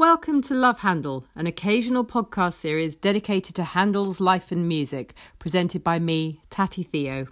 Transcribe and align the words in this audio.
Welcome 0.00 0.40
to 0.44 0.54
Love 0.54 0.78
Handel, 0.78 1.26
an 1.34 1.46
occasional 1.46 2.06
podcast 2.06 2.54
series 2.54 2.96
dedicated 2.96 3.54
to 3.56 3.64
Handel's 3.64 4.18
life 4.18 4.50
and 4.50 4.66
music, 4.66 5.12
presented 5.38 5.84
by 5.84 5.98
me, 5.98 6.40
Tatty 6.48 6.82
Theo. 6.82 7.26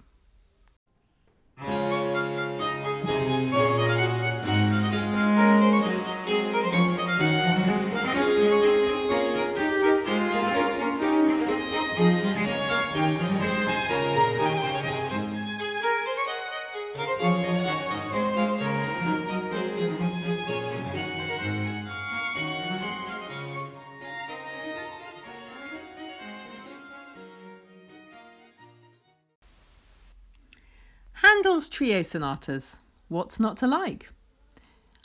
Handel's 31.29 31.69
Trio 31.69 32.01
Sonatas. 32.01 32.77
What's 33.07 33.39
not 33.39 33.55
to 33.57 33.67
like? 33.67 34.09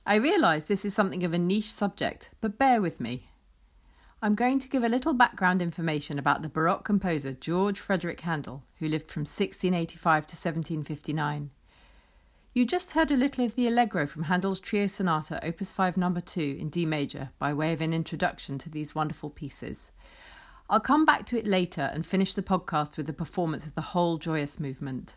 I 0.07 0.15
realise 0.15 0.65
this 0.65 0.87
is 0.87 0.95
something 0.95 1.23
of 1.23 1.35
a 1.35 1.39
niche 1.39 1.71
subject, 1.71 2.31
but 2.41 2.57
bear 2.57 2.81
with 2.81 2.99
me. 2.99 3.29
I'm 4.23 4.35
going 4.35 4.59
to 4.61 4.69
give 4.69 4.83
a 4.83 4.89
little 4.89 5.13
background 5.13 5.61
information 5.61 6.19
about 6.19 6.41
the 6.41 6.49
Baroque 6.49 6.83
composer 6.83 7.35
George 7.35 7.79
Frederick 7.79 8.23
Handel, 8.23 8.63
who 8.79 8.89
lived 8.89 9.11
from 9.11 9.21
1685 9.21 10.27
to 10.29 10.35
1759. 10.35 11.51
You 12.55 12.65
just 12.65 12.93
heard 12.93 13.11
a 13.11 13.19
little 13.19 13.45
of 13.45 13.55
the 13.55 13.69
Allegro 13.69 14.07
from 14.07 14.23
Handel's 14.23 14.61
Trio 14.61 14.87
Sonata, 14.87 15.47
Opus 15.47 15.73
5, 15.73 15.99
Number 15.99 16.23
2, 16.23 16.57
in 16.59 16.71
D 16.71 16.87
major, 16.87 17.33
by 17.39 17.53
way 17.53 17.75
of 17.75 17.83
an 17.83 17.93
introduction 17.93 18.57
to 18.61 18.71
these 18.71 18.95
wonderful 18.95 19.29
pieces. 19.29 19.93
I'll 20.71 20.81
come 20.81 21.05
back 21.05 21.27
to 21.27 21.39
it 21.39 21.47
later 21.47 21.91
and 21.93 22.07
finish 22.07 22.33
the 22.33 22.43
podcast 22.43 22.97
with 22.97 23.07
the 23.07 23.13
performance 23.13 23.67
of 23.67 23.75
the 23.75 23.93
whole 23.93 24.17
joyous 24.17 24.59
movement. 24.59 25.17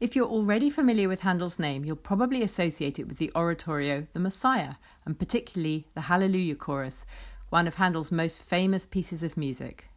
If 0.00 0.14
you're 0.14 0.26
already 0.26 0.70
familiar 0.70 1.08
with 1.08 1.22
Handel's 1.22 1.58
name, 1.58 1.84
you'll 1.84 1.96
probably 1.96 2.44
associate 2.44 3.00
it 3.00 3.08
with 3.08 3.18
the 3.18 3.32
oratorio 3.34 4.06
The 4.12 4.20
Messiah, 4.20 4.74
and 5.04 5.18
particularly 5.18 5.88
the 5.94 6.02
Hallelujah 6.02 6.54
Chorus, 6.54 7.04
one 7.50 7.66
of 7.66 7.74
Handel's 7.74 8.12
most 8.12 8.40
famous 8.40 8.86
pieces 8.86 9.24
of 9.24 9.36
music. 9.36 9.88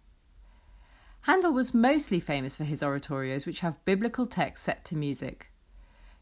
Handel 1.26 1.54
was 1.54 1.76
mostly 1.76 2.20
famous 2.20 2.58
for 2.58 2.64
his 2.64 2.82
oratorios, 2.82 3.46
which 3.46 3.60
have 3.60 3.86
biblical 3.86 4.26
texts 4.26 4.66
set 4.66 4.84
to 4.86 4.98
music. 4.98 5.52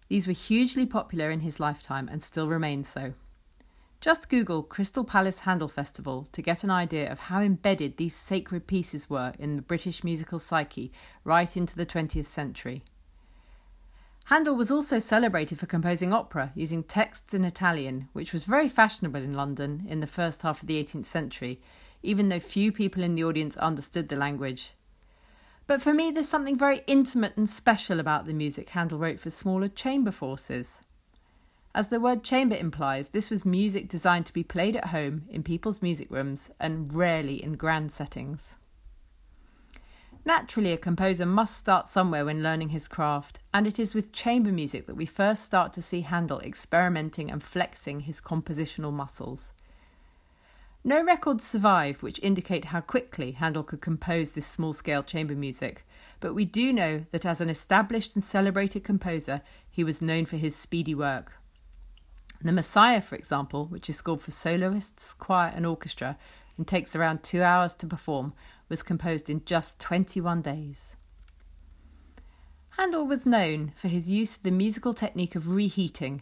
These 0.10 0.28
were 0.28 0.34
hugely 0.34 0.86
popular 0.86 1.32
in 1.32 1.40
his 1.40 1.58
lifetime 1.62 2.10
and 2.12 2.22
still 2.22 2.50
remain 2.50 2.84
so. 2.84 3.14
Just 4.02 4.28
Google 4.28 4.62
Crystal 4.62 5.06
Palace 5.06 5.42
Handel 5.42 5.70
Festival 5.70 6.28
to 6.34 6.42
get 6.42 6.66
an 6.66 6.70
idea 6.70 7.10
of 7.10 7.20
how 7.20 7.40
embedded 7.40 7.96
these 7.96 8.16
sacred 8.16 8.68
pieces 8.68 9.10
were 9.10 9.34
in 9.40 9.56
the 9.56 9.62
British 9.62 10.04
musical 10.04 10.40
psyche 10.40 10.92
right 11.24 11.56
into 11.56 11.78
the 11.78 11.86
20th 11.86 12.26
century. 12.26 12.84
Handel 14.30 14.56
was 14.56 14.70
also 14.70 15.00
celebrated 15.00 15.58
for 15.58 15.66
composing 15.66 16.14
opera 16.14 16.52
using 16.54 16.84
texts 16.84 17.34
in 17.34 17.44
Italian, 17.44 18.10
which 18.14 18.32
was 18.32 18.44
very 18.44 18.70
fashionable 18.70 19.24
in 19.24 19.34
London 19.34 19.84
in 19.90 20.02
the 20.02 20.06
first 20.06 20.44
half 20.44 20.62
of 20.62 20.68
the 20.68 20.80
18th 20.84 21.08
century, 21.08 21.60
even 22.04 22.30
though 22.30 22.40
few 22.40 22.72
people 22.72 23.02
in 23.02 23.16
the 23.16 23.24
audience 23.24 23.58
understood 23.58 24.08
the 24.08 24.16
language. 24.16 24.74
But 25.66 25.82
for 25.82 25.96
me, 25.96 26.12
there's 26.12 26.30
something 26.30 26.56
very 26.56 26.82
intimate 26.86 27.38
and 27.38 27.50
special 27.50 28.00
about 28.00 28.28
the 28.28 28.34
music 28.34 28.70
Handel 28.70 29.00
wrote 29.00 29.18
for 29.18 29.32
smaller 29.32 29.68
chamber 29.68 30.12
forces. 30.12 30.84
As 31.74 31.88
the 31.88 32.00
word 32.00 32.24
chamber 32.24 32.56
implies, 32.56 33.10
this 33.10 33.32
was 33.32 33.46
music 33.46 33.90
designed 33.90 34.28
to 34.28 34.34
be 34.34 34.44
played 34.44 34.76
at 34.76 34.90
home 34.90 35.24
in 35.32 35.42
people's 35.42 35.82
music 35.82 36.12
rooms 36.12 36.52
and 36.60 36.94
rarely 36.94 37.44
in 37.44 37.54
grand 37.54 37.92
settings. 37.92 38.58
Naturally, 40.26 40.74
a 40.74 40.78
composer 40.78 41.26
must 41.26 41.58
start 41.58 41.88
somewhere 41.88 42.26
when 42.26 42.44
learning 42.44 42.70
his 42.70 42.88
craft, 42.88 43.40
and 43.54 43.66
it 43.66 43.80
is 43.80 43.96
with 43.96 44.12
chamber 44.12 44.52
music 44.52 44.86
that 44.86 44.96
we 44.96 45.06
first 45.06 45.44
start 45.44 45.74
to 45.74 45.82
see 45.82 46.02
Handel 46.02 46.40
experimenting 46.42 47.32
and 47.32 47.42
flexing 47.42 48.02
his 48.02 48.22
compositional 48.22 48.92
muscles. 48.92 49.54
No 50.84 51.04
records 51.04 51.46
survive 51.46 52.04
which 52.04 52.20
indicate 52.24 52.66
how 52.66 52.82
quickly 52.82 53.32
Handel 53.32 53.64
could 53.64 53.82
compose 53.82 54.32
this 54.32 54.46
small 54.46 54.74
scale 54.74 55.04
chamber 55.04 55.36
music, 55.36 55.86
but 56.20 56.34
we 56.34 56.46
do 56.46 56.72
know 56.72 57.06
that 57.12 57.26
as 57.26 57.42
an 57.42 57.50
established 57.50 58.16
and 58.16 58.24
celebrated 58.24 58.84
composer, 58.84 59.42
he 59.70 59.84
was 59.84 60.02
known 60.02 60.26
for 60.26 60.38
his 60.38 60.56
speedy 60.56 60.96
work. 60.96 61.34
The 62.42 62.54
Messiah, 62.54 63.02
for 63.02 63.16
example, 63.16 63.66
which 63.66 63.90
is 63.90 63.98
scored 63.98 64.22
for 64.22 64.32
soloists, 64.32 65.14
choir, 65.14 65.52
and 65.54 65.66
orchestra, 65.66 66.18
and 66.58 66.66
takes 66.66 66.96
around 66.96 67.24
two 67.24 67.42
hours 67.42 67.74
to 67.76 67.88
perform, 67.88 68.34
was 68.70 68.84
composed 68.84 69.30
in 69.30 69.44
just 69.46 69.80
21 69.80 70.42
days. 70.42 70.96
Handel 72.78 73.06
was 73.06 73.26
known 73.26 73.74
for 73.76 73.90
his 73.90 74.10
use 74.10 74.38
of 74.38 74.44
the 74.44 74.52
musical 74.52 74.94
technique 74.94 75.36
of 75.36 75.50
reheating. 75.50 76.22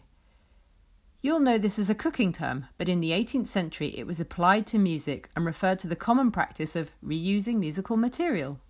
You'll 1.20 1.40
know 1.40 1.58
this 1.58 1.78
as 1.78 1.90
a 1.90 1.94
cooking 1.94 2.32
term, 2.32 2.66
but 2.78 2.88
in 2.88 3.00
the 3.00 3.10
18th 3.10 3.46
century 3.46 3.96
it 3.96 4.06
was 4.06 4.18
applied 4.18 4.66
to 4.68 4.78
music 4.78 5.28
and 5.36 5.44
referred 5.44 5.78
to 5.80 5.86
the 5.86 5.94
common 5.94 6.30
practice 6.30 6.74
of 6.74 6.90
reusing 7.04 7.58
musical 7.58 7.96
material. 7.96 8.60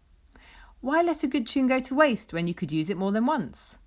Why 0.81 1.03
let 1.03 1.25
a 1.25 1.28
good 1.28 1.47
tune 1.47 1.66
go 1.66 1.78
to 1.78 1.95
waste 1.95 2.33
when 2.33 2.47
you 2.47 2.55
could 2.55 2.72
use 2.72 2.91
it 2.91 2.97
more 2.97 3.12
than 3.12 3.27
once? 3.27 3.78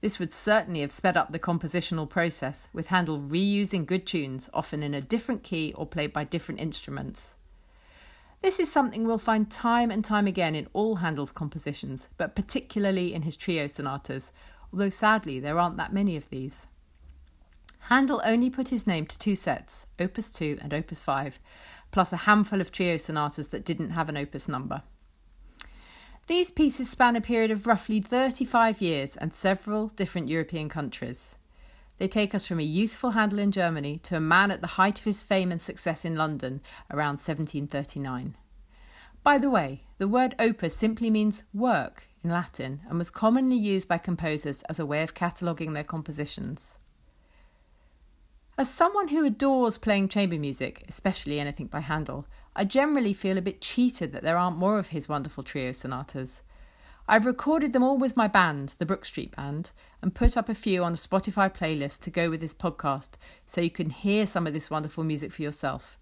This 0.00 0.18
would 0.18 0.32
certainly 0.32 0.80
have 0.80 0.92
sped 0.92 1.16
up 1.16 1.30
the 1.30 1.38
compositional 1.38 2.08
process, 2.08 2.68
with 2.72 2.86
Handel 2.86 3.20
reusing 3.20 3.84
good 3.84 4.06
tunes, 4.06 4.48
often 4.54 4.82
in 4.82 4.94
a 4.94 5.02
different 5.02 5.42
key 5.42 5.74
or 5.76 5.86
played 5.86 6.12
by 6.12 6.24
different 6.24 6.60
instruments. 6.60 7.34
This 8.42 8.58
is 8.58 8.72
something 8.72 9.06
we'll 9.06 9.18
find 9.18 9.50
time 9.50 9.90
and 9.90 10.02
time 10.02 10.26
again 10.26 10.54
in 10.54 10.66
all 10.72 10.96
Handel's 10.96 11.30
compositions, 11.30 12.08
but 12.16 12.34
particularly 12.34 13.12
in 13.12 13.22
his 13.22 13.36
trio 13.36 13.66
sonatas, 13.66 14.32
although 14.72 14.88
sadly 14.88 15.38
there 15.38 15.58
aren't 15.58 15.76
that 15.76 15.92
many 15.92 16.16
of 16.16 16.30
these. 16.30 16.66
Handel 17.88 18.22
only 18.24 18.48
put 18.48 18.68
his 18.68 18.86
name 18.86 19.04
to 19.06 19.18
two 19.18 19.34
sets, 19.34 19.86
Opus 19.98 20.30
2 20.32 20.58
and 20.62 20.72
Opus 20.72 21.02
5, 21.02 21.38
plus 21.90 22.12
a 22.14 22.18
handful 22.18 22.62
of 22.62 22.72
trio 22.72 22.96
sonatas 22.96 23.48
that 23.48 23.64
didn't 23.64 23.90
have 23.90 24.08
an 24.08 24.16
opus 24.16 24.48
number. 24.48 24.80
These 26.26 26.50
pieces 26.50 26.88
span 26.88 27.16
a 27.16 27.20
period 27.20 27.50
of 27.50 27.66
roughly 27.66 28.00
35 28.00 28.80
years 28.80 29.16
and 29.16 29.34
several 29.34 29.88
different 29.88 30.28
European 30.28 30.68
countries. 30.68 31.34
They 32.00 32.08
take 32.08 32.34
us 32.34 32.46
from 32.46 32.58
a 32.58 32.62
youthful 32.62 33.10
Handel 33.10 33.38
in 33.38 33.52
Germany 33.52 33.98
to 34.04 34.16
a 34.16 34.20
man 34.20 34.50
at 34.50 34.62
the 34.62 34.78
height 34.78 34.98
of 35.00 35.04
his 35.04 35.22
fame 35.22 35.52
and 35.52 35.60
success 35.60 36.02
in 36.02 36.16
London 36.16 36.62
around 36.90 37.20
1739. 37.20 38.38
By 39.22 39.36
the 39.36 39.50
way, 39.50 39.82
the 39.98 40.08
word 40.08 40.34
opus 40.38 40.74
simply 40.74 41.10
means 41.10 41.44
work 41.52 42.08
in 42.24 42.30
Latin 42.30 42.80
and 42.88 42.96
was 42.96 43.10
commonly 43.10 43.56
used 43.56 43.86
by 43.86 43.98
composers 43.98 44.62
as 44.62 44.78
a 44.78 44.86
way 44.86 45.02
of 45.02 45.12
cataloguing 45.12 45.74
their 45.74 45.84
compositions. 45.84 46.78
As 48.56 48.72
someone 48.72 49.08
who 49.08 49.26
adores 49.26 49.76
playing 49.76 50.08
chamber 50.08 50.38
music, 50.38 50.82
especially 50.88 51.38
anything 51.38 51.66
by 51.66 51.80
Handel, 51.80 52.26
I 52.56 52.64
generally 52.64 53.12
feel 53.12 53.36
a 53.36 53.42
bit 53.42 53.60
cheated 53.60 54.12
that 54.12 54.22
there 54.22 54.38
aren't 54.38 54.56
more 54.56 54.78
of 54.78 54.88
his 54.88 55.06
wonderful 55.06 55.44
trio 55.44 55.72
sonatas. 55.72 56.40
I've 57.08 57.26
recorded 57.26 57.72
them 57.72 57.82
all 57.82 57.98
with 57.98 58.16
my 58.16 58.28
band, 58.28 58.74
the 58.78 58.86
Brook 58.86 59.04
Street 59.04 59.34
Band, 59.34 59.72
and 60.00 60.14
put 60.14 60.36
up 60.36 60.48
a 60.48 60.54
few 60.54 60.84
on 60.84 60.92
a 60.92 60.96
Spotify 60.96 61.52
playlist 61.52 62.00
to 62.00 62.10
go 62.10 62.30
with 62.30 62.40
this 62.40 62.54
podcast 62.54 63.10
so 63.46 63.60
you 63.60 63.70
can 63.70 63.90
hear 63.90 64.26
some 64.26 64.46
of 64.46 64.52
this 64.52 64.70
wonderful 64.70 65.02
music 65.02 65.32
for 65.32 65.42
yourself. 65.42 65.98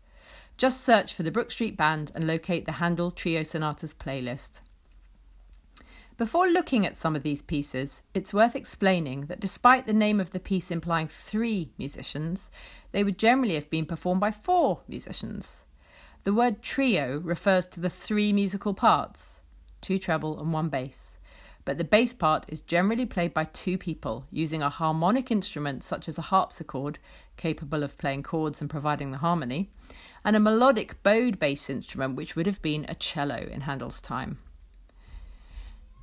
Just 0.59 0.83
search 0.83 1.15
for 1.15 1.23
the 1.23 1.31
Brook 1.31 1.51
Street 1.51 1.77
Band 1.77 2.13
and 2.15 2.27
locate 2.27 2.67
the 2.67 2.73
Handel 2.73 3.11
Trio 3.11 3.43
Sonatas 3.43 3.95
playlist. 3.95 4.61
Before 6.19 6.49
looking 6.49 6.85
at 6.85 6.97
some 6.97 7.15
of 7.15 7.23
these 7.23 7.43
pieces, 7.43 8.03
it's 8.13 8.35
worth 8.35 8.57
explaining 8.57 9.27
that 9.27 9.39
despite 9.39 9.87
the 9.87 9.93
name 9.93 10.19
of 10.19 10.33
the 10.33 10.41
piece 10.41 10.71
implying 10.73 11.07
three 11.07 11.71
musicians, 11.79 12.51
they 12.91 13.05
would 13.05 13.19
generally 13.19 13.55
have 13.55 13.71
been 13.71 13.87
performed 13.87 14.21
by 14.21 14.33
four 14.33 14.83
musicians. 14.89 15.63
The 16.25 16.35
word 16.35 16.61
trio 16.61 17.21
refers 17.21 17.69
to 17.69 17.81
the 17.81 17.89
three 17.89 18.33
musical 18.33 18.75
parts 18.75 19.41
two 19.81 19.99
treble 19.99 20.41
and 20.41 20.53
one 20.53 20.69
bass. 20.69 21.19
But 21.65 21.77
the 21.77 21.85
bass 21.85 22.15
part 22.15 22.47
is 22.49 22.63
generally 22.63 23.05
played 23.05 23.35
by 23.35 23.45
two 23.45 23.77
people 23.77 24.25
using 24.31 24.63
a 24.63 24.71
harmonic 24.71 25.31
instrument 25.31 25.83
such 25.83 26.09
as 26.09 26.17
a 26.17 26.23
harpsichord, 26.23 26.99
capable 27.37 27.83
of 27.83 27.99
playing 27.99 28.23
chords 28.23 28.61
and 28.61 28.71
providing 28.71 29.11
the 29.11 29.19
harmony, 29.19 29.71
and 30.25 30.35
a 30.35 30.41
melodic 30.41 31.03
bowed 31.03 31.39
bass 31.39 31.69
instrument, 31.69 32.17
which 32.17 32.35
would 32.35 32.47
have 32.47 32.63
been 32.63 32.87
a 32.89 32.95
cello 32.95 33.37
in 33.37 33.61
Handel's 33.63 34.01
time. 34.01 34.39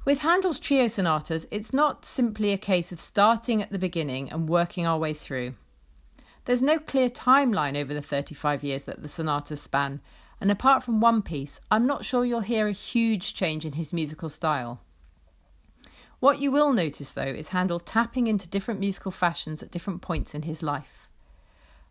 With 0.05 0.19
Handel's 0.19 0.59
trio 0.59 0.85
sonatas, 0.85 1.47
it's 1.49 1.73
not 1.73 2.05
simply 2.05 2.51
a 2.51 2.59
case 2.59 2.91
of 2.91 2.99
starting 2.99 3.63
at 3.63 3.71
the 3.71 3.79
beginning 3.79 4.31
and 4.31 4.47
working 4.47 4.85
our 4.85 4.99
way 4.99 5.15
through. 5.15 5.53
There's 6.45 6.61
no 6.61 6.77
clear 6.77 7.09
timeline 7.09 7.75
over 7.75 7.91
the 7.91 8.03
35 8.03 8.63
years 8.63 8.83
that 8.83 9.01
the 9.01 9.07
sonatas 9.07 9.63
span, 9.63 9.99
and 10.39 10.51
apart 10.51 10.83
from 10.83 10.99
one 10.99 11.21
piece, 11.21 11.59
I'm 11.71 11.87
not 11.87 12.05
sure 12.05 12.25
you'll 12.25 12.41
hear 12.41 12.67
a 12.67 12.71
huge 12.73 13.33
change 13.33 13.65
in 13.65 13.73
his 13.73 13.93
musical 13.93 14.29
style. 14.29 14.81
What 16.19 16.39
you 16.39 16.51
will 16.51 16.73
notice, 16.73 17.11
though, 17.11 17.23
is 17.23 17.49
Handel 17.49 17.79
tapping 17.79 18.27
into 18.27 18.47
different 18.47 18.79
musical 18.79 19.11
fashions 19.11 19.61
at 19.61 19.71
different 19.71 20.01
points 20.01 20.33
in 20.33 20.43
his 20.43 20.63
life. 20.63 21.09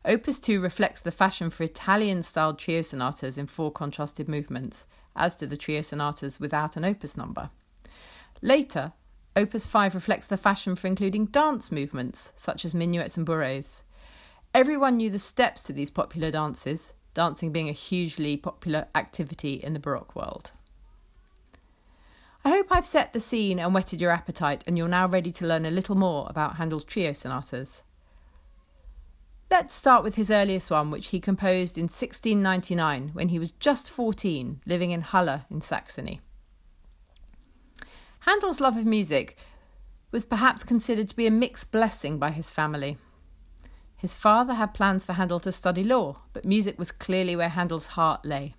Opus 0.04 0.40
2 0.40 0.60
reflects 0.60 1.00
the 1.00 1.10
fashion 1.10 1.50
for 1.50 1.62
Italian 1.62 2.22
styled 2.22 2.58
trio 2.58 2.82
sonatas 2.82 3.38
in 3.38 3.46
four 3.46 3.70
contrasted 3.70 4.28
movements, 4.28 4.86
as 5.16 5.36
do 5.36 5.46
the 5.46 5.56
trio 5.56 5.80
sonatas 5.80 6.40
without 6.40 6.76
an 6.76 6.84
opus 6.84 7.16
number. 7.16 7.48
Later, 8.42 8.92
Opus 9.36 9.66
5 9.66 9.96
reflects 9.96 10.26
the 10.26 10.36
fashion 10.36 10.76
for 10.76 10.86
including 10.86 11.26
dance 11.26 11.72
movements, 11.72 12.32
such 12.36 12.64
as 12.64 12.72
minuets 12.72 13.16
and 13.16 13.26
bourrées. 13.26 13.82
Everyone 14.54 14.96
knew 14.96 15.10
the 15.10 15.18
steps 15.18 15.64
to 15.64 15.72
these 15.72 15.90
popular 15.90 16.30
dances, 16.30 16.94
dancing 17.14 17.52
being 17.52 17.68
a 17.68 17.72
hugely 17.72 18.36
popular 18.36 18.86
activity 18.94 19.54
in 19.54 19.72
the 19.72 19.78
Baroque 19.78 20.14
world. 20.14 20.52
I 22.44 22.50
hope 22.50 22.66
I've 22.70 22.84
set 22.84 23.12
the 23.14 23.20
scene 23.20 23.58
and 23.58 23.72
whetted 23.72 24.02
your 24.02 24.10
appetite, 24.10 24.62
and 24.66 24.76
you're 24.76 24.86
now 24.86 25.08
ready 25.08 25.30
to 25.30 25.46
learn 25.46 25.64
a 25.64 25.70
little 25.70 25.94
more 25.94 26.26
about 26.28 26.56
Handel's 26.56 26.84
trio 26.84 27.14
sonatas. 27.14 27.82
Let's 29.50 29.74
start 29.74 30.02
with 30.02 30.16
his 30.16 30.30
earliest 30.30 30.70
one, 30.70 30.90
which 30.90 31.08
he 31.08 31.20
composed 31.20 31.78
in 31.78 31.84
1699 31.84 33.10
when 33.12 33.28
he 33.28 33.38
was 33.38 33.52
just 33.52 33.90
14, 33.90 34.60
living 34.66 34.90
in 34.90 35.02
Halle 35.02 35.46
in 35.50 35.60
Saxony. 35.60 36.20
Handel's 38.20 38.60
love 38.60 38.76
of 38.76 38.84
music 38.84 39.36
was 40.10 40.26
perhaps 40.26 40.64
considered 40.64 41.08
to 41.08 41.16
be 41.16 41.26
a 41.26 41.30
mixed 41.30 41.70
blessing 41.70 42.18
by 42.18 42.30
his 42.30 42.50
family. 42.50 42.98
His 44.04 44.16
father 44.16 44.52
had 44.52 44.74
plans 44.74 45.06
for 45.06 45.14
Handel 45.14 45.40
to 45.40 45.50
study 45.50 45.82
law, 45.82 46.18
but 46.34 46.44
music 46.44 46.78
was 46.78 46.92
clearly 46.92 47.36
where 47.36 47.48
Handel's 47.48 47.86
heart 47.86 48.22
lay. 48.22 48.54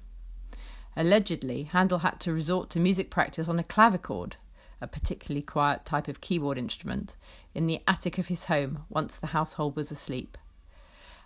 Allegedly, 0.97 1.65
Handel 1.65 1.99
had 1.99 2.19
to 2.21 2.33
resort 2.33 2.71
to 2.71 2.79
music 2.79 3.11
practice 3.11 3.47
on 3.47 3.59
a 3.59 3.63
clavichord, 3.63 4.37
a 4.81 4.87
particularly 4.87 5.43
quiet 5.43 5.85
type 5.85 6.07
of 6.07 6.19
keyboard 6.19 6.57
instrument, 6.57 7.15
in 7.53 7.67
the 7.67 7.79
attic 7.87 8.17
of 8.17 8.29
his 8.29 8.45
home 8.45 8.85
once 8.89 9.17
the 9.17 9.27
household 9.27 9.75
was 9.75 9.91
asleep. 9.91 10.35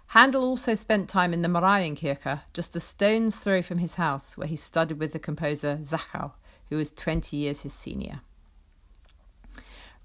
Handel 0.08 0.44
also 0.44 0.76
spent 0.76 1.08
time 1.08 1.32
in 1.32 1.42
the 1.42 1.48
Marienkirche, 1.48 2.42
just 2.54 2.76
a 2.76 2.82
stone's 2.82 3.38
throw 3.38 3.62
from 3.62 3.78
his 3.78 3.96
house, 3.96 4.36
where 4.36 4.50
he 4.50 4.58
studied 4.58 5.00
with 5.00 5.14
the 5.14 5.20
composer 5.20 5.78
Zachau, 5.82 6.34
who 6.70 6.76
was 6.76 6.92
20 6.92 7.38
years 7.38 7.62
his 7.62 7.72
senior. 7.72 8.20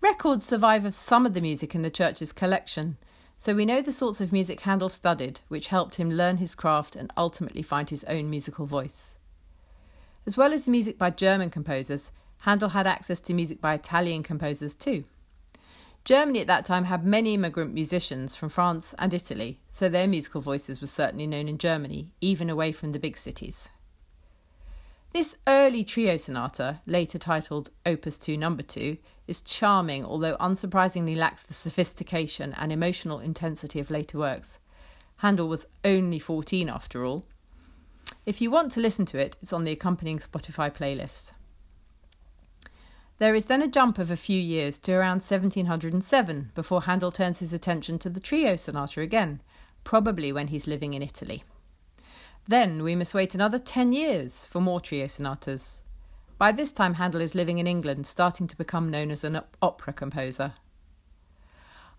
Records 0.00 0.44
survive 0.44 0.84
of 0.84 0.94
some 0.94 1.26
of 1.26 1.34
the 1.34 1.40
music 1.40 1.75
in 1.75 1.82
the 1.82 1.90
church's 1.90 2.32
collection, 2.32 2.96
so 3.36 3.54
we 3.54 3.64
know 3.64 3.82
the 3.82 3.92
sorts 3.92 4.20
of 4.20 4.32
music 4.32 4.60
Handel 4.60 4.88
studied, 4.88 5.40
which 5.48 5.69
helped 5.69 5.96
him 5.96 6.10
learn 6.10 6.38
his 6.38 6.54
craft 6.54 6.96
and 6.96 7.12
ultimately 7.16 7.62
find 7.62 7.90
his 7.90 8.04
own 8.04 8.31
musical 8.31 8.66
voice. 8.66 9.16
As 10.26 10.36
well 10.36 10.52
as 10.52 10.69
music 10.69 10.98
by 10.98 11.10
German 11.10 11.50
composers, 11.50 12.10
Handel 12.42 12.70
had 12.70 12.86
access 12.86 13.20
to 13.22 13.34
music 13.34 13.60
by 13.60 13.75
Italian 13.75 14.22
composers 14.22 14.75
too. 14.75 15.04
Germany 16.04 16.40
at 16.40 16.46
that 16.46 16.66
time 16.66 16.84
had 16.84 17.04
many 17.04 17.34
immigrant 17.34 17.72
musicians 17.72 18.36
from 18.36 18.50
France 18.50 18.94
and 18.98 19.14
Italy, 19.14 19.60
so 19.69 19.88
their 19.88 20.06
musical 20.06 20.42
voices 20.42 20.81
were 20.81 20.86
certainly 20.86 21.26
known 21.26 21.48
in 21.48 21.56
Germany, 21.56 22.12
even 22.20 22.50
away 22.50 22.72
from 22.72 22.92
the 22.92 22.98
big 22.98 23.16
cities. 23.16 23.70
This 25.14 25.37
early 25.46 25.84
trio 25.84 26.16
sonata, 26.16 26.81
later 26.87 27.19
titled 27.19 27.70
Opus 27.87 28.19
2 28.19 28.37
Number 28.37 28.64
2, 28.64 28.96
is 29.28 29.43
charming, 29.43 30.05
although 30.05 30.37
unsurprisingly 30.38 31.16
lacks 31.16 31.44
the 31.44 31.55
sophistication 31.55 32.52
and 32.55 32.72
emotional 32.72 33.20
intensity 33.20 33.78
of 33.78 33.93
later 33.93 34.19
works. 34.19 34.58
Handel 35.19 35.46
was 35.46 35.69
only 35.84 36.19
14 36.19 36.69
after 36.69 37.05
all. 37.05 37.25
If 38.26 38.40
you 38.40 38.50
want 38.50 38.72
to 38.72 38.81
listen 38.81 39.06
to 39.06 39.19
it, 39.19 39.37
it's 39.40 39.52
on 39.52 39.62
the 39.62 39.70
accompanying 39.70 40.19
Spotify 40.19 40.75
playlist. 40.75 41.31
There 43.19 43.37
is 43.37 43.44
then 43.44 43.62
a 43.62 43.69
jump 43.69 44.00
of 44.00 44.10
a 44.10 44.17
few 44.17 44.40
years 44.40 44.81
to 44.81 44.94
around 44.94 45.22
1707 45.22 46.50
before 46.56 46.82
Handel 46.82 47.12
turns 47.12 47.38
his 47.38 47.52
attention 47.52 48.00
to 48.00 48.10
the 48.10 48.19
trio 48.19 48.56
sonata 48.56 49.00
again, 49.00 49.43
probably 49.84 50.32
when 50.32 50.49
he's 50.49 50.67
living 50.67 50.93
in 50.93 51.02
Italy. 51.02 51.44
Then 52.46 52.82
we 52.82 52.94
must 52.94 53.14
wait 53.14 53.35
another 53.35 53.58
10 53.58 53.93
years 53.93 54.44
for 54.44 54.61
more 54.61 54.81
trio 54.81 55.06
sonatas. 55.06 55.82
By 56.37 56.52
this 56.52 56.73
time, 56.73 56.94
Handel 56.94 57.23
is 57.23 57.35
living 57.35 57.58
in 57.58 57.67
England, 57.67 58.06
starting 58.06 58.46
to 58.49 58.56
become 58.56 58.91
known 58.91 59.11
as 59.11 59.25
an 59.25 59.41
opera 59.62 59.93
composer. 59.93 60.52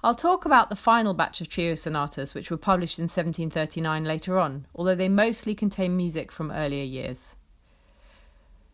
I'll 0.04 0.14
talk 0.14 0.46
about 0.46 0.70
the 0.70 0.76
final 0.76 1.16
batch 1.16 1.42
of 1.42 1.50
trio 1.50 1.74
sonatas, 1.74 2.36
which 2.36 2.52
were 2.52 2.58
published 2.58 3.00
in 3.00 3.06
1739 3.06 4.04
later 4.04 4.38
on, 4.38 4.68
although 4.76 4.94
they 4.94 5.10
mostly 5.10 5.56
contain 5.56 5.98
music 5.98 6.32
from 6.32 6.52
earlier 6.52 6.84
years. 6.84 7.36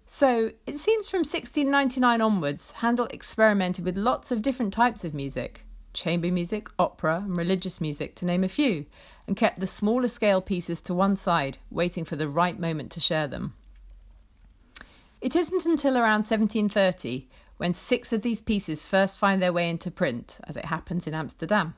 So 0.06 0.52
it 0.68 0.76
seems 0.76 1.10
from 1.10 1.20
1699 1.20 2.20
onwards, 2.20 2.72
Handel 2.72 3.08
experimented 3.12 3.86
with 3.86 3.96
lots 3.96 4.30
of 4.30 4.42
different 4.42 4.74
types 4.74 5.06
of 5.06 5.14
music 5.14 5.64
chamber 5.94 6.32
music, 6.32 6.70
opera, 6.80 7.18
and 7.18 7.38
religious 7.38 7.82
music, 7.82 8.16
to 8.16 8.26
name 8.26 8.44
a 8.44 8.50
few, 8.50 8.86
and 9.32 9.38
kept 9.38 9.62
the 9.62 9.66
smaller 9.66 10.10
scale 10.10 10.42
pieces 10.42 10.82
to 10.82 10.94
one 10.94 11.16
side, 11.16 11.58
waiting 11.70 12.04
for 12.04 12.18
the 12.18 12.28
right 12.28 12.60
moment 12.60 12.92
to 12.92 13.00
share 13.00 13.30
them. 13.30 13.54
It 15.22 15.38
isn't 15.38 15.66
until 15.66 15.96
around 15.96 16.26
1730 16.28 17.30
when 17.56 17.74
six 17.74 18.12
of 18.12 18.24
these 18.24 18.42
pieces 18.42 18.86
first 18.86 19.18
find 19.18 19.42
their 19.42 19.54
way 19.54 19.70
into 19.70 19.90
print, 19.90 20.38
as 20.44 20.58
it 20.58 20.66
happens 20.66 21.08
in 21.08 21.14
Amsterdam. 21.14 21.76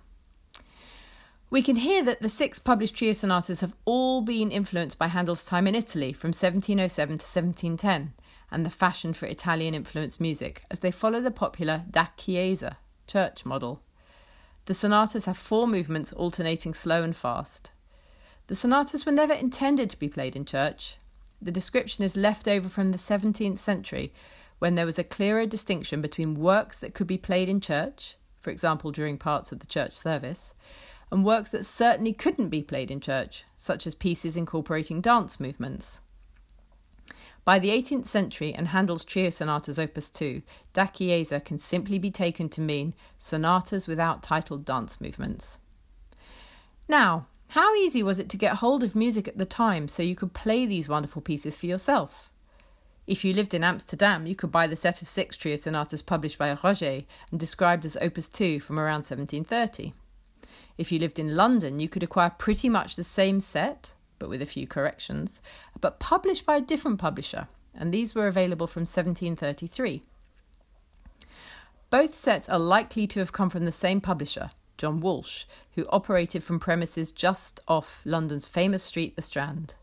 We 1.51 1.61
can 1.61 1.75
hear 1.75 2.03
that 2.03 2.23
the 2.23 2.27
six 2.27 2.57
published 2.57 2.95
trio 2.95 3.11
sonatas 3.11 3.61
have 3.61 3.75
all 3.85 4.23
been 4.23 4.49
influenced 4.49 4.97
by 4.97 5.05
Handel's 5.05 5.45
time 5.45 5.67
in 5.67 5.75
Italy 5.75 6.11
from 6.11 6.29
1707 6.29 7.19
to 7.19 7.23
1710, 7.23 8.13
and 8.49 8.65
the 8.65 8.71
fashion 8.71 9.13
for 9.13 9.27
Italian 9.27 9.75
influenced 9.75 10.19
music 10.19 10.63
as 10.71 10.79
they 10.79 10.89
follow 10.89 11.21
the 11.21 11.29
popular 11.29 11.83
da 11.87 12.07
chiesa 12.17 12.77
church 13.05 13.45
model. 13.45 13.82
The 14.65 14.73
sonatas 14.73 15.25
have 15.25 15.37
four 15.37 15.67
movements 15.67 16.13
alternating 16.13 16.73
slow 16.73 17.03
and 17.03 17.15
fast. 17.15 17.71
The 18.47 18.55
sonatas 18.55 19.05
were 19.05 19.11
never 19.11 19.33
intended 19.33 19.89
to 19.89 19.99
be 19.99 20.07
played 20.07 20.35
in 20.35 20.45
church. 20.45 20.97
The 21.41 21.51
description 21.51 22.03
is 22.03 22.15
left 22.15 22.47
over 22.47 22.69
from 22.69 22.89
the 22.89 22.97
17th 22.97 23.59
century 23.59 24.13
when 24.59 24.75
there 24.75 24.85
was 24.85 24.97
a 24.97 25.03
clearer 25.03 25.45
distinction 25.45 26.01
between 26.01 26.35
works 26.35 26.79
that 26.79 26.93
could 26.93 27.07
be 27.07 27.17
played 27.17 27.49
in 27.49 27.59
church, 27.59 28.15
for 28.39 28.49
example 28.49 28.91
during 28.91 29.17
parts 29.17 29.51
of 29.51 29.59
the 29.59 29.67
church 29.67 29.91
service, 29.91 30.53
and 31.11 31.25
works 31.25 31.49
that 31.49 31.65
certainly 31.65 32.13
couldn't 32.13 32.47
be 32.47 32.63
played 32.63 32.89
in 32.89 33.01
church, 33.01 33.43
such 33.57 33.85
as 33.85 33.93
pieces 33.93 34.37
incorporating 34.37 35.01
dance 35.01 35.39
movements. 35.39 35.99
By 37.45 37.59
the 37.59 37.69
18th 37.69 38.05
century 38.05 38.53
and 38.53 38.69
Handel's 38.69 39.03
Trio 39.03 39.29
Sonatas 39.29 39.77
Opus 39.77 40.09
2, 40.09 40.41
Da 40.71 40.85
Chiesa 40.85 41.41
can 41.41 41.57
simply 41.57 41.99
be 41.99 42.09
taken 42.09 42.47
to 42.49 42.61
mean 42.61 42.93
sonatas 43.17 43.87
without 43.87 44.23
titled 44.23 44.63
dance 44.63 45.01
movements. 45.01 45.59
Now, 46.87 47.27
how 47.49 47.75
easy 47.75 48.01
was 48.01 48.19
it 48.19 48.29
to 48.29 48.37
get 48.37 48.55
hold 48.55 48.81
of 48.81 48.95
music 48.95 49.27
at 49.27 49.37
the 49.37 49.45
time 49.45 49.87
so 49.87 50.01
you 50.01 50.15
could 50.15 50.33
play 50.33 50.65
these 50.65 50.87
wonderful 50.87 51.21
pieces 51.21 51.57
for 51.57 51.65
yourself? 51.65 52.31
If 53.05 53.25
you 53.25 53.33
lived 53.33 53.53
in 53.53 53.65
Amsterdam, 53.65 54.25
you 54.25 54.35
could 54.35 54.51
buy 54.51 54.65
the 54.65 54.77
set 54.77 55.01
of 55.01 55.09
six 55.09 55.35
trio 55.35 55.57
sonatas 55.57 56.01
published 56.01 56.37
by 56.37 56.57
Roger 56.63 57.01
and 57.29 57.39
described 57.39 57.83
as 57.83 57.97
Opus 58.01 58.29
2 58.29 58.61
from 58.61 58.79
around 58.79 59.05
1730. 59.05 59.93
If 60.77 60.91
you 60.91 60.99
lived 60.99 61.19
in 61.19 61.35
London, 61.35 61.79
you 61.79 61.89
could 61.89 62.03
acquire 62.03 62.29
pretty 62.29 62.69
much 62.69 62.95
the 62.95 63.03
same 63.03 63.41
set, 63.41 63.93
but 64.23 64.29
with 64.29 64.41
a 64.41 64.45
few 64.45 64.65
corrections, 64.65 65.41
but 65.81 65.99
published 65.99 66.45
by 66.45 66.55
a 66.55 66.61
different 66.61 66.97
publisher, 66.97 67.49
and 67.75 67.93
these 67.93 68.15
were 68.15 68.25
available 68.25 68.67
from 68.67 68.83
1733. 68.83 70.01
Both 71.89 72.13
sets 72.13 72.47
are 72.47 72.57
likely 72.57 73.05
to 73.07 73.19
have 73.19 73.33
come 73.33 73.49
from 73.49 73.65
the 73.65 73.71
same 73.73 73.99
publisher, 73.99 74.49
John 74.77 75.01
Walsh, 75.01 75.43
who 75.75 75.85
operated 75.89 76.41
from 76.41 76.57
premises 76.57 77.11
just 77.11 77.59
off 77.67 78.01
London's 78.05 78.47
famous 78.47 78.81
street, 78.81 79.17
the 79.17 79.21
Strand. 79.21 79.75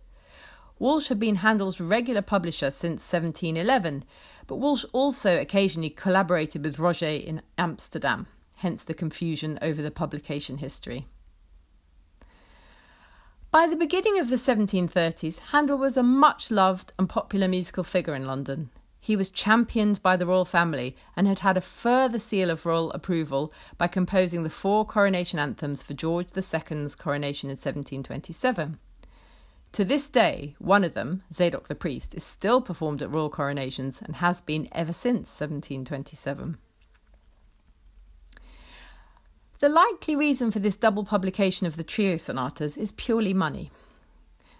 Walsh 0.78 1.08
had 1.08 1.18
been 1.18 1.36
Handel's 1.36 1.78
regular 1.78 2.22
publisher 2.22 2.70
since 2.70 3.12
1711, 3.12 4.04
but 4.46 4.56
Walsh 4.56 4.86
also 4.94 5.38
occasionally 5.38 5.90
collaborated 5.90 6.64
with 6.64 6.78
Roger 6.78 7.08
in 7.08 7.42
Amsterdam, 7.58 8.26
hence 8.54 8.82
the 8.82 8.94
confusion 8.94 9.58
over 9.60 9.82
the 9.82 9.90
publication 9.90 10.56
history. 10.56 11.06
By 13.52 13.66
the 13.66 13.76
beginning 13.76 14.16
of 14.20 14.30
the 14.30 14.36
1730s, 14.36 15.40
Handel 15.50 15.76
was 15.76 15.96
a 15.96 16.04
much 16.04 16.52
loved 16.52 16.92
and 16.96 17.08
popular 17.08 17.48
musical 17.48 17.82
figure 17.82 18.14
in 18.14 18.24
London. 18.24 18.70
He 19.00 19.16
was 19.16 19.32
championed 19.32 20.00
by 20.04 20.16
the 20.16 20.26
royal 20.26 20.44
family 20.44 20.94
and 21.16 21.26
had 21.26 21.40
had 21.40 21.56
a 21.56 21.60
further 21.60 22.20
seal 22.20 22.48
of 22.48 22.64
royal 22.64 22.92
approval 22.92 23.52
by 23.76 23.88
composing 23.88 24.44
the 24.44 24.50
four 24.50 24.86
coronation 24.86 25.40
anthems 25.40 25.82
for 25.82 25.94
George 25.94 26.28
II's 26.36 26.94
coronation 26.94 27.50
in 27.50 27.54
1727. 27.56 28.78
To 29.72 29.84
this 29.84 30.08
day, 30.08 30.54
one 30.60 30.84
of 30.84 30.94
them, 30.94 31.24
Zadok 31.32 31.66
the 31.66 31.74
priest, 31.74 32.14
is 32.14 32.22
still 32.22 32.60
performed 32.60 33.02
at 33.02 33.12
royal 33.12 33.30
coronations 33.30 34.00
and 34.00 34.16
has 34.16 34.40
been 34.40 34.68
ever 34.70 34.92
since 34.92 35.28
1727. 35.40 36.56
The 39.60 39.68
likely 39.68 40.16
reason 40.16 40.50
for 40.50 40.58
this 40.58 40.78
double 40.78 41.04
publication 41.04 41.66
of 41.66 41.76
the 41.76 41.84
trio 41.84 42.16
sonatas 42.16 42.78
is 42.78 42.92
purely 42.92 43.34
money. 43.34 43.70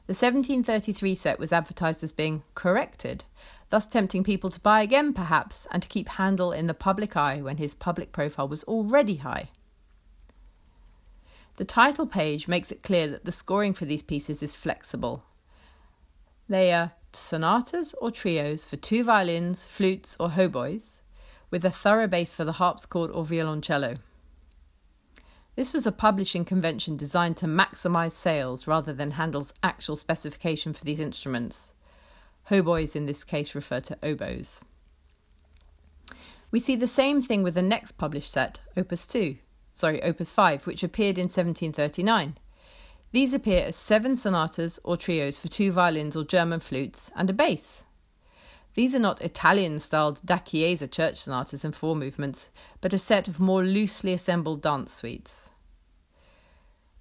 The 0.07 0.13
1733 0.13 1.15
set 1.15 1.39
was 1.39 1.55
advertised 1.55 2.05
as 2.05 2.13
being 2.13 2.43
corrected, 2.55 3.25
thus 3.71 3.87
tempting 3.87 4.25
people 4.25 4.51
to 4.51 4.61
buy 4.61 4.83
again 4.83 5.15
perhaps 5.15 5.67
and 5.71 5.83
to 5.83 5.89
keep 5.89 6.11
Handel 6.11 6.53
in 6.53 6.67
the 6.67 6.75
public 6.75 7.17
eye 7.17 7.41
when 7.41 7.57
his 7.57 7.75
public 7.75 8.13
profile 8.13 8.47
was 8.47 8.63
already 8.65 9.17
high. 9.17 9.49
The 11.57 11.65
title 11.65 12.07
page 12.07 12.47
makes 12.47 12.71
it 12.71 12.83
clear 12.83 13.09
that 13.09 13.25
the 13.25 13.33
scoring 13.33 13.73
for 13.73 13.87
these 13.87 14.03
pieces 14.03 14.43
is 14.43 14.55
flexible. 14.55 15.25
They 16.47 16.75
are 16.75 16.93
sonatas 17.15 17.95
or 18.03 18.11
trios 18.11 18.67
for 18.67 18.77
two 18.77 19.03
violins, 19.03 19.67
flutes, 19.67 20.15
or 20.21 20.29
hautboys, 20.29 21.01
with 21.51 21.65
a 21.65 21.71
thorough 21.71 22.07
bass 22.07 22.35
for 22.35 22.45
the 22.45 22.53
harpsichord 22.61 23.11
or 23.13 23.25
violoncello. 23.25 23.97
This 25.57 25.73
was 25.73 25.87
a 25.87 25.93
publishing 25.93 26.45
convention 26.45 26.97
designed 26.97 27.37
to 27.39 27.47
maximise 27.47 28.13
sales 28.13 28.67
rather 28.67 28.93
than 28.93 29.13
Handel's 29.13 29.53
actual 29.63 29.97
specification 29.97 30.73
for 30.73 30.85
these 30.85 31.01
instruments. 31.01 31.73
Hautboys 32.49 32.97
in 32.97 33.07
this 33.07 33.25
case 33.25 33.55
refer 33.55 33.81
to 33.81 33.99
oboes. 34.03 34.61
We 36.51 36.61
see 36.61 36.77
the 36.77 36.87
same 36.87 37.21
thing 37.21 37.43
with 37.43 37.55
the 37.55 37.63
next 37.63 37.93
published 37.93 38.31
set, 38.31 38.61
Opus 38.77 39.07
2, 39.07 39.37
sorry, 39.73 40.03
Opus 40.03 40.33
5, 40.33 40.67
which 40.67 40.83
appeared 40.83 41.19
in 41.19 41.25
1739. 41.25 42.37
These 43.13 43.35
appear 43.35 43.67
as 43.67 43.77
seven 43.77 44.17
sonatas 44.17 44.79
or 44.85 44.97
trios 44.97 45.39
for 45.39 45.49
two 45.49 45.73
violins 45.73 46.17
or 46.17 46.25
German 46.25 46.61
flutes 46.61 47.11
and 47.17 47.29
a 47.29 47.33
bass. 47.33 47.85
These 48.75 48.95
are 48.95 49.01
not 49.01 49.21
Italian 49.21 49.79
styled 49.79 50.21
da 50.25 50.39
chiesa 50.39 50.87
church 50.87 51.17
sonatas 51.17 51.65
in 51.65 51.73
four 51.73 51.97
movements, 51.97 52.51
but 52.81 52.93
a 52.93 52.99
set 52.99 53.29
of 53.29 53.41
more 53.41 53.65
loosely 53.65 54.13
assembled 54.13 54.63
dance 54.63 54.93
suites. 54.93 55.51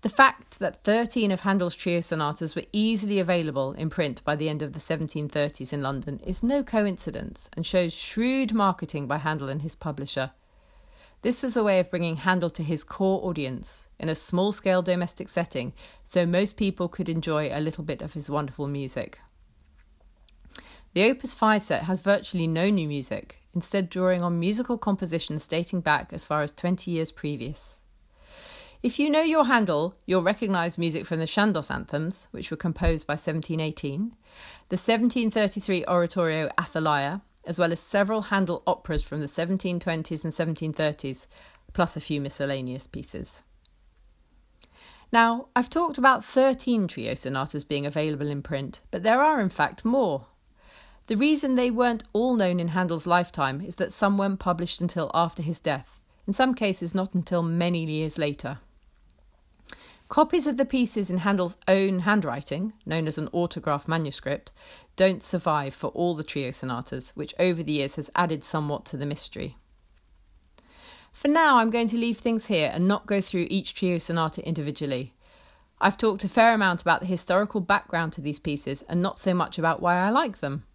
The 0.02 0.10
fact 0.10 0.60
that 0.60 0.82
13 0.84 1.30
of 1.30 1.42
Handel's 1.42 1.76
trio 1.76 2.00
sonatas 2.00 2.56
were 2.56 2.64
easily 2.72 3.20
available 3.20 3.74
in 3.74 3.90
print 3.90 4.24
by 4.24 4.38
the 4.38 4.48
end 4.48 4.62
of 4.62 4.72
the 4.72 4.80
1730s 4.80 5.74
in 5.74 5.82
London 5.82 6.20
is 6.26 6.42
no 6.42 6.64
coincidence 6.64 7.50
and 7.54 7.66
shows 7.66 7.94
shrewd 7.94 8.54
marketing 8.54 9.08
by 9.08 9.18
Handel 9.18 9.50
and 9.50 9.62
his 9.62 9.76
publisher. 9.76 10.32
This 11.22 11.44
was 11.44 11.58
a 11.58 11.66
way 11.66 11.82
of 11.82 11.92
bringing 11.92 12.16
Handel 12.16 12.50
to 12.52 12.64
his 12.64 12.86
core 12.86 13.20
audience 13.28 13.90
in 14.00 14.08
a 14.08 14.16
small 14.16 14.54
scale 14.54 14.82
domestic 14.82 15.28
setting 15.28 15.74
so 16.06 16.26
most 16.26 16.56
people 16.56 16.88
could 16.88 17.10
enjoy 17.10 17.50
a 17.52 17.60
little 17.60 17.84
bit 17.84 18.02
of 18.02 18.14
his 18.14 18.30
wonderful 18.30 18.68
music. 18.68 19.20
The 20.94 21.04
Opus 21.04 21.36
5 21.36 21.64
set 21.64 21.84
has 21.84 22.02
virtually 22.02 22.48
no 22.48 22.70
new 22.70 22.88
music, 22.88 23.44
instead, 23.54 23.90
drawing 23.90 24.24
on 24.24 24.40
musical 24.40 24.78
compositions 24.78 25.48
dating 25.48 25.82
back 25.82 26.12
as 26.12 26.26
far 26.26 26.42
as 26.42 26.52
20 26.52 26.90
years 26.90 27.12
previous. 27.12 27.82
If 28.82 28.98
you 28.98 29.10
know 29.10 29.22
your 29.22 29.46
Handel, 29.46 29.96
you'll 30.08 30.24
recognise 30.24 30.78
music 30.78 31.06
from 31.06 31.20
the 31.20 31.26
Chandos 31.26 31.70
anthems, 31.70 32.28
which 32.32 32.50
were 32.50 32.58
composed 32.58 33.06
by 33.06 33.14
1718, 33.14 34.16
the 34.70 34.78
1733 34.78 35.86
oratorio 35.86 36.50
Athaliah, 36.58 37.22
as 37.46 37.60
well 37.60 37.72
as 37.72 37.80
several 37.80 38.24
Handel 38.24 38.64
operas 38.66 39.04
from 39.04 39.20
the 39.20 39.28
1720s 39.28 40.24
and 40.24 40.34
1730s, 40.74 41.28
plus 41.74 41.98
a 41.98 42.02
few 42.02 42.20
miscellaneous 42.20 42.88
pieces. 42.88 43.44
Now, 45.12 45.50
I've 45.56 45.70
talked 45.70 45.98
about 45.98 46.26
13 46.26 46.88
trio 46.88 47.14
sonatas 47.16 47.64
being 47.64 47.86
available 47.86 48.28
in 48.28 48.42
print, 48.42 48.82
but 48.92 49.04
there 49.04 49.22
are 49.22 49.40
in 49.40 49.50
fact 49.50 49.86
more. 49.86 50.24
The 51.10 51.18
reason 51.18 51.56
they 51.56 51.72
weren't 51.72 52.04
all 52.14 52.36
known 52.36 52.60
in 52.60 52.68
Handel's 52.68 53.08
lifetime 53.08 53.62
is 53.62 53.78
that 53.78 53.92
some 53.92 54.16
weren't 54.16 54.40
published 54.40 54.80
until 54.80 55.10
after 55.12 55.42
his 55.42 55.60
death, 55.60 56.00
in 56.28 56.34
some 56.34 56.54
cases, 56.54 56.94
not 56.94 57.16
until 57.16 57.42
many 57.42 57.84
years 57.84 58.20
later. 58.20 58.60
Copies 60.08 60.46
of 60.46 60.58
the 60.58 60.66
pieces 60.66 61.10
in 61.10 61.18
Handel's 61.18 61.58
own 61.68 62.02
handwriting, 62.02 62.74
known 62.86 63.08
as 63.08 63.18
an 63.18 63.28
autograph 63.34 63.88
manuscript, 63.88 64.52
don't 64.98 65.24
survive 65.24 65.74
for 65.74 65.88
all 65.96 66.14
the 66.14 66.24
trio 66.24 66.52
sonatas, 66.52 67.10
which 67.16 67.34
over 67.40 67.64
the 67.64 67.72
years 67.72 67.96
has 67.96 68.12
added 68.16 68.44
somewhat 68.44 68.86
to 68.86 68.96
the 68.96 69.08
mystery. 69.08 69.58
For 71.12 71.28
now, 71.28 71.58
I'm 71.58 71.72
going 71.72 71.88
to 71.88 71.98
leave 71.98 72.20
things 72.20 72.46
here 72.46 72.70
and 72.72 72.88
not 72.88 73.08
go 73.08 73.20
through 73.20 73.48
each 73.50 73.74
trio 73.74 73.98
sonata 73.98 74.48
individually. 74.48 75.16
I've 75.82 75.98
talked 75.98 76.24
a 76.24 76.30
fair 76.30 76.54
amount 76.54 76.84
about 76.84 77.00
the 77.00 77.08
historical 77.08 77.62
background 77.62 78.14
to 78.14 78.22
these 78.22 78.38
pieces 78.38 78.84
and 78.84 79.02
not 79.02 79.18
so 79.18 79.34
much 79.34 79.58
about 79.58 79.82
why 79.82 79.98
I 79.98 80.12
like 80.12 80.38
them. 80.38 80.66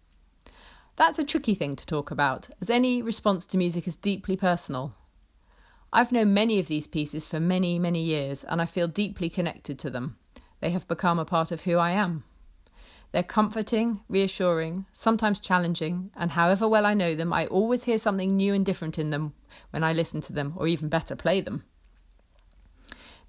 That's 0.97 1.19
a 1.19 1.25
tricky 1.25 1.55
thing 1.55 1.75
to 1.75 1.85
talk 1.85 2.09
about, 2.09 2.47
as 2.61 2.69
any 2.69 3.01
response 3.01 3.45
to 3.47 3.57
music 3.57 3.85
is 3.85 3.97
deeply 3.97 4.37
personal. 4.37 4.93
I've 5.91 6.13
known 6.13 6.33
many 6.33 6.57
of 6.57 6.67
these 6.67 6.87
pieces 6.87 7.27
for 7.27 7.39
many, 7.39 7.79
many 7.79 8.01
years, 8.01 8.45
and 8.45 8.61
I 8.61 8.65
feel 8.65 8.87
deeply 8.87 9.29
connected 9.29 9.77
to 9.79 9.89
them. 9.89 10.17
They 10.61 10.69
have 10.69 10.87
become 10.87 11.19
a 11.19 11.25
part 11.25 11.51
of 11.51 11.61
who 11.61 11.77
I 11.77 11.91
am. 11.91 12.23
They're 13.11 13.23
comforting, 13.23 14.01
reassuring, 14.07 14.85
sometimes 14.93 15.39
challenging, 15.41 16.11
and 16.15 16.31
however 16.31 16.67
well 16.67 16.85
I 16.85 16.93
know 16.93 17.13
them, 17.13 17.33
I 17.33 17.45
always 17.47 17.83
hear 17.83 17.97
something 17.97 18.35
new 18.35 18.53
and 18.53 18.65
different 18.65 18.97
in 18.97 19.09
them 19.09 19.33
when 19.71 19.83
I 19.83 19.91
listen 19.91 20.21
to 20.21 20.33
them, 20.33 20.53
or 20.55 20.67
even 20.67 20.87
better, 20.87 21.15
play 21.15 21.41
them. 21.41 21.63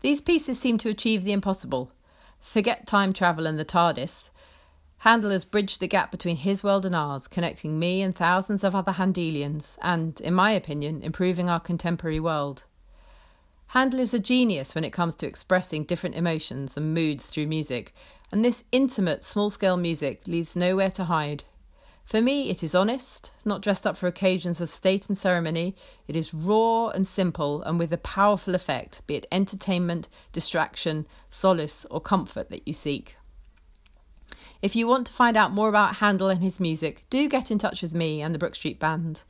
These 0.03 0.21
pieces 0.21 0.59
seem 0.59 0.79
to 0.79 0.89
achieve 0.89 1.25
the 1.25 1.33
impossible. 1.33 1.93
Forget 2.39 2.87
time 2.87 3.13
travel 3.13 3.47
and 3.47 3.59
the 3.59 3.65
TARDIS, 3.65 4.31
Handel 5.07 5.31
has 5.31 5.45
bridged 5.45 5.79
the 5.79 5.87
gap 5.87 6.11
between 6.11 6.35
his 6.35 6.65
world 6.65 6.85
and 6.85 6.93
ours, 6.93 7.29
connecting 7.29 7.79
me 7.79 8.03
and 8.03 8.13
thousands 8.13 8.65
of 8.65 8.75
other 8.75 8.91
Handelians, 8.91 9.79
and, 9.81 10.21
in 10.21 10.35
my 10.35 10.51
opinion, 10.51 11.01
improving 11.01 11.49
our 11.49 11.61
contemporary 11.61 12.19
world. 12.19 12.65
Handel 13.69 14.01
is 14.01 14.13
a 14.13 14.19
genius 14.19 14.75
when 14.75 14.83
it 14.83 14.93
comes 14.93 15.15
to 15.15 15.27
expressing 15.29 15.85
different 15.85 16.17
emotions 16.17 16.77
and 16.77 16.93
moods 16.93 17.27
through 17.27 17.47
music, 17.47 17.95
and 18.33 18.45
this 18.45 18.65
intimate, 18.73 19.23
small 19.23 19.49
scale 19.49 19.77
music 19.77 20.23
leaves 20.27 20.57
nowhere 20.57 20.91
to 20.91 21.05
hide. 21.05 21.45
For 22.05 22.21
me, 22.21 22.51
it 22.51 22.65
is 22.65 22.75
honest, 22.75 23.31
not 23.45 23.63
dressed 23.63 23.87
up 23.87 23.97
for 23.97 24.09
occasions 24.09 24.61
of 24.61 24.69
state 24.69 25.09
and 25.09 25.17
ceremony. 25.17 25.77
It 26.09 26.17
is 26.17 26.35
raw 26.35 26.89
and 26.89 27.07
simple, 27.07 27.63
and 27.63 27.79
with 27.79 27.93
a 27.93 27.99
powerful 27.99 28.57
effect, 28.57 29.07
be 29.07 29.15
it 29.15 29.27
entertainment, 29.31 30.09
distraction, 30.33 31.07
solace, 31.31 31.87
or 31.93 32.01
comfort 32.01 32.51
that 32.51 32.67
you 32.67 32.73
seek. 32.73 33.15
If 34.67 34.75
you 34.75 34.89
want 34.89 35.07
to 35.07 35.13
find 35.13 35.37
out 35.37 35.53
more 35.53 35.69
about 35.69 35.99
Handel 35.99 36.29
and 36.29 36.43
his 36.43 36.59
music, 36.59 37.05
do 37.09 37.29
get 37.29 37.53
in 37.53 37.59
touch 37.59 37.83
with 37.83 37.95
me 37.95 38.21
and 38.21 38.35
the 38.35 38.39
Brook 38.41 38.57
Street 38.57 38.81
Band. 38.81 39.23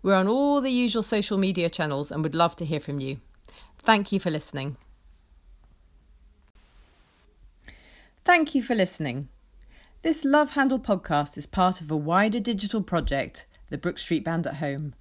We're 0.00 0.14
on 0.14 0.28
all 0.28 0.60
the 0.60 0.70
usual 0.70 1.02
social 1.02 1.38
media 1.38 1.68
channels 1.68 2.12
and 2.12 2.22
would 2.22 2.36
love 2.36 2.54
to 2.54 2.64
hear 2.64 2.78
from 2.78 3.00
you. 3.00 3.16
Thank 3.80 4.12
you 4.12 4.20
for 4.20 4.30
listening. 4.30 4.76
Thank 8.24 8.54
you 8.54 8.62
for 8.62 8.76
listening. 8.76 9.28
This 10.02 10.24
Love 10.24 10.52
Handel 10.52 10.78
podcast 10.78 11.36
is 11.36 11.48
part 11.48 11.80
of 11.80 11.90
a 11.90 11.96
wider 11.96 12.38
digital 12.38 12.80
project, 12.80 13.44
the 13.70 13.78
Brook 13.78 13.98
Street 13.98 14.22
Band 14.22 14.46
at 14.46 14.58
Home, 14.58 14.94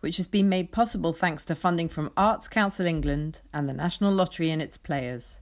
which 0.00 0.18
has 0.18 0.28
been 0.28 0.50
made 0.50 0.70
possible 0.70 1.14
thanks 1.14 1.44
to 1.44 1.54
funding 1.54 1.88
from 1.88 2.12
Arts 2.14 2.46
Council 2.46 2.84
England 2.84 3.40
and 3.54 3.66
the 3.66 3.72
National 3.72 4.12
Lottery 4.12 4.50
and 4.50 4.60
its 4.60 4.76
players. 4.76 5.40